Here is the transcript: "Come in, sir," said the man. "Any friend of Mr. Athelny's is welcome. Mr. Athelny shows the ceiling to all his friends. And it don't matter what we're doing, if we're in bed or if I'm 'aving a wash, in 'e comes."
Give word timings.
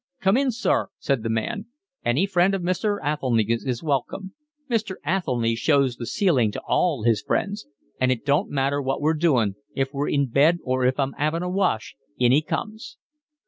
"Come 0.19 0.35
in, 0.35 0.49
sir," 0.49 0.87
said 0.97 1.21
the 1.21 1.29
man. 1.29 1.67
"Any 2.03 2.25
friend 2.25 2.55
of 2.55 2.63
Mr. 2.63 2.97
Athelny's 3.03 3.63
is 3.63 3.83
welcome. 3.83 4.33
Mr. 4.67 4.95
Athelny 5.05 5.55
shows 5.55 5.97
the 5.97 6.07
ceiling 6.07 6.51
to 6.53 6.61
all 6.67 7.03
his 7.03 7.21
friends. 7.21 7.67
And 7.99 8.11
it 8.11 8.25
don't 8.25 8.49
matter 8.49 8.81
what 8.81 8.99
we're 8.99 9.13
doing, 9.13 9.53
if 9.75 9.93
we're 9.93 10.09
in 10.09 10.25
bed 10.25 10.57
or 10.63 10.85
if 10.85 10.99
I'm 10.99 11.13
'aving 11.19 11.43
a 11.43 11.49
wash, 11.51 11.95
in 12.17 12.33
'e 12.33 12.41
comes." 12.41 12.97